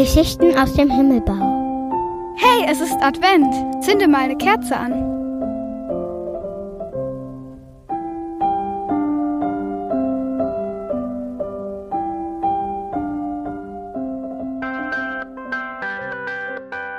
[0.00, 2.32] Geschichten aus dem Himmelbau.
[2.36, 3.52] Hey, es ist Advent.
[3.84, 4.92] Zünde mal eine Kerze an.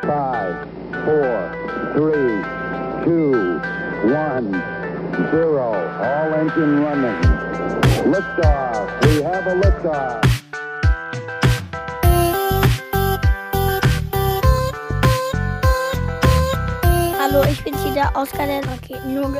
[0.03, 0.67] Five,
[1.03, 1.51] four,
[1.95, 2.43] three,
[3.03, 3.59] two,
[4.13, 4.61] one,
[5.31, 5.73] zero.
[6.03, 7.17] All engine running.
[8.05, 8.87] Liftoff.
[9.01, 10.40] We have a liftoff.
[17.31, 19.39] Hallo, ich bin hier der Oskar der Raketenjunge.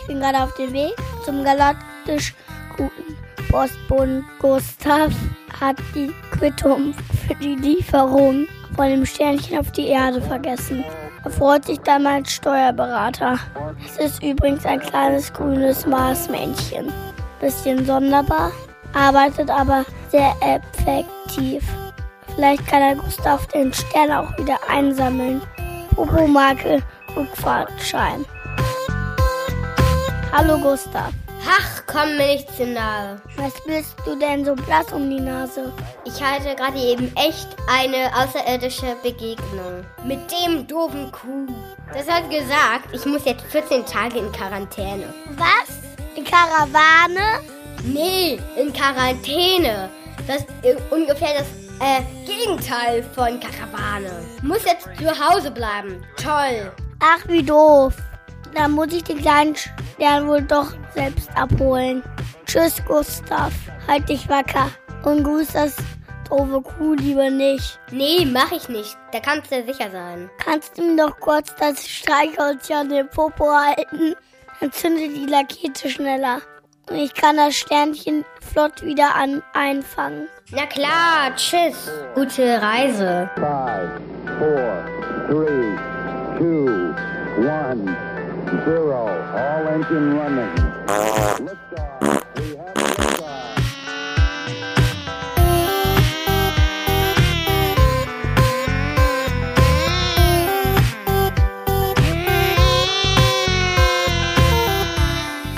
[0.00, 0.94] Ich bin gerade auf dem Weg
[1.24, 2.32] zum galaktisch
[2.76, 3.16] guten
[3.50, 4.24] Postbund.
[4.38, 5.12] Gustav
[5.60, 6.94] hat die Quittung
[7.26, 10.84] für die Lieferung von dem Sternchen auf die Erde vergessen.
[11.24, 13.40] Er freut sich dann als Steuerberater.
[13.84, 16.92] Es ist übrigens ein kleines grünes Marsmännchen.
[17.40, 18.52] Bisschen sonderbar,
[18.94, 21.64] arbeitet aber sehr effektiv.
[22.36, 25.42] Vielleicht kann er Gustav den Stern auch wieder einsammeln.
[25.96, 26.82] Popo-Marke
[27.16, 28.24] Rückfahrtschein.
[30.32, 31.12] Hallo Gustav.
[31.48, 33.20] Ach, komm mir nicht zu nahe.
[33.36, 35.72] Was bist du denn so blass um die Nase?
[36.04, 39.84] Ich hatte gerade eben echt eine außerirdische Begegnung.
[40.04, 41.46] Mit dem doofen Kuh.
[41.92, 45.14] Das hat gesagt, ich muss jetzt 14 Tage in Quarantäne.
[45.36, 45.78] Was?
[46.16, 47.40] Die Karawane?
[47.84, 49.88] Nee, in Quarantäne.
[50.26, 51.46] Das ist äh, ungefähr das
[51.80, 54.24] äh, Gegenteil von Karawane.
[54.42, 56.02] Muss jetzt zu Hause bleiben.
[56.16, 56.72] Toll.
[57.00, 57.94] Ach, wie doof.
[58.54, 62.02] Da muss ich den kleinen Stern wohl doch selbst abholen.
[62.46, 63.52] Tschüss, Gustav.
[63.86, 64.70] Halt dich wacker.
[65.04, 65.76] Und grüß das
[66.28, 67.78] doofe Kuh lieber nicht.
[67.90, 68.96] Nee, mach ich nicht.
[69.12, 70.30] Da kannst du sicher sein.
[70.42, 74.14] Kannst du mir doch kurz das Streichholz hier an den Popo halten?
[74.60, 76.40] Dann zündet die Lakete schneller.
[76.88, 80.28] Und ich kann das Sternchen flott wieder an einfangen.
[80.50, 81.90] Na klar, tschüss.
[82.14, 83.28] Gute Reise.
[83.34, 84.00] Five,
[84.38, 84.84] four,
[85.28, 85.76] three,
[86.38, 86.94] two,
[87.38, 87.84] one,
[88.64, 89.06] zero.
[89.34, 90.54] All engine running.
[91.46, 92.00] Liftoff.
[92.36, 93.56] We have liftoff.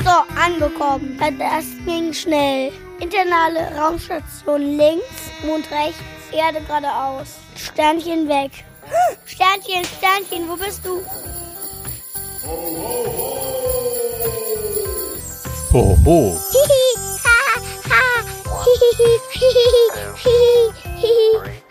[0.04, 1.18] So, angekommen.
[1.38, 2.72] Das ging schnell.
[3.00, 6.02] Internale Raumstation links, Mond rechts,
[6.32, 7.36] Erde geradeaus.
[7.56, 8.64] Sternchen weg.
[9.26, 11.02] Sternchen, Sternchen, wo bist du?
[15.72, 16.38] Ho, ho.
[16.52, 16.88] Hihi.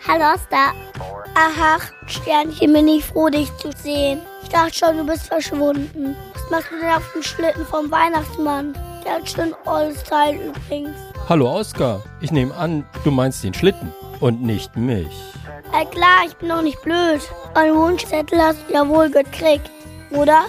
[0.06, 0.72] Hallo, Oster.
[1.34, 4.20] Aha, Sternchen, bin ich froh, dich zu sehen.
[4.42, 6.16] Ich dachte schon, du bist verschwunden.
[6.32, 8.72] Was machst du denn auf dem Schlitten vom Weihnachtsmann?
[9.04, 10.96] Der hat schon alles Teil übrigens.
[11.28, 12.02] Hallo Oskar.
[12.20, 15.06] Ich nehme an, du meinst den Schlitten und nicht mich.
[15.72, 17.20] Ja klar, ich bin doch nicht blöd.
[17.54, 19.70] Einen Wunschzettel hast du ja wohl gekriegt,
[20.10, 20.46] oder?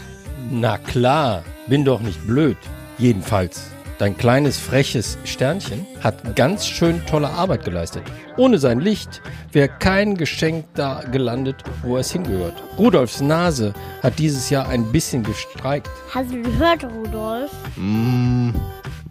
[0.52, 2.58] Na klar, bin doch nicht blöd.
[2.98, 8.04] Jedenfalls, dein kleines freches Sternchen hat ganz schön tolle Arbeit geleistet.
[8.38, 9.22] Ohne sein Licht
[9.52, 12.56] wäre kein Geschenk da gelandet, wo es hingehört.
[12.78, 15.90] Rudolfs Nase hat dieses Jahr ein bisschen gestreikt.
[16.14, 17.52] Hast du gehört, Rudolf?
[17.76, 18.50] Mm,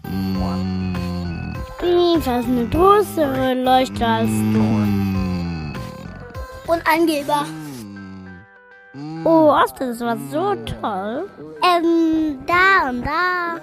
[0.09, 1.08] mm,
[1.81, 4.59] Jedenfalls eine größere Leuchte als du.
[6.67, 7.45] Und Angeber.
[9.23, 11.29] Oh, Oster, das war so toll.
[11.63, 13.57] Ähm, da und da.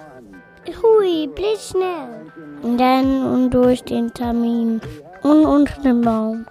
[0.82, 2.32] Hui, blitzschnell.
[2.62, 4.80] Und dann und durch den Termin.
[5.22, 6.46] Und unter dem Baum.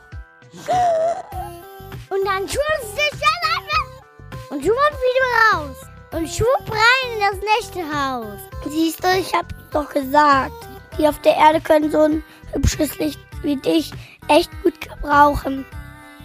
[2.09, 4.51] Und dann schwupp sich dann einfach.
[4.51, 5.77] Und schwupp wieder raus.
[6.11, 8.39] Und schwupp rein in das nächste Haus.
[8.67, 10.53] Siehst du, ich hab doch gesagt.
[10.97, 12.23] Die auf der Erde können so ein
[12.53, 13.91] hübsches Licht wie dich
[14.27, 15.65] echt gut gebrauchen.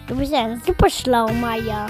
[0.07, 1.87] Du bist ja ein super schlau, Maya.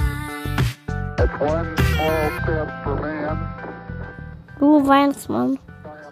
[4.60, 5.58] Du Weihnachtsmann,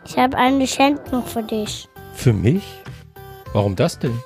[0.06, 1.88] ich habe ein Geschenk noch für dich.
[2.13, 2.63] für mich?
[3.54, 4.18] Warum das denn?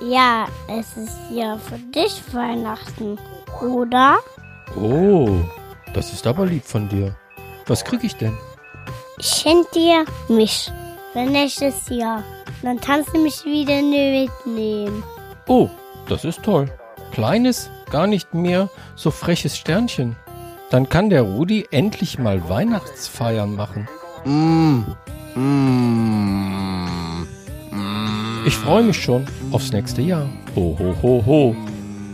[0.00, 3.18] Ja, es ist ja für dich Weihnachten,
[3.60, 4.18] oder?
[4.76, 5.30] Oh,
[5.92, 7.14] das ist aber lieb von dir.
[7.66, 8.36] Was krieg ich denn?
[9.18, 10.72] Ich schenke dir mich
[11.12, 12.22] für nächstes Jahr.
[12.62, 15.02] Dann kannst du mich wieder mitnehmen.
[15.46, 15.68] Oh,
[16.08, 16.70] das ist toll.
[17.12, 20.16] Kleines, gar nicht mehr so freches Sternchen.
[20.70, 23.88] Dann kann der Rudi endlich mal Weihnachtsfeiern machen.
[24.24, 24.82] Mm,
[25.34, 27.26] mm,
[27.70, 28.46] mm.
[28.46, 30.28] Ich freue mich schon aufs nächste Jahr.
[30.54, 31.56] Ho, ho, ho, ho.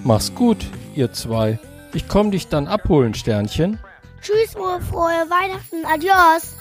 [0.04, 0.64] Mach's gut,
[0.94, 1.58] ihr zwei.
[1.92, 3.78] Ich komm dich dann abholen, Sternchen.
[4.22, 4.80] Tschüss, frohe
[5.28, 5.84] Weihnachten.
[5.84, 6.55] Adios.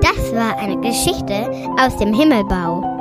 [0.00, 1.48] Das war eine Geschichte
[1.78, 2.91] aus dem Himmelbau.